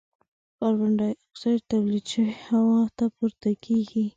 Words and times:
کاربن 0.57 0.91
ډای 0.99 1.13
اکسایډ 1.23 1.61
تولید 1.71 2.05
شوی 2.13 2.33
هوا 2.49 2.81
ته 2.97 3.05
پورته 3.15 3.49
کیږي. 3.65 4.03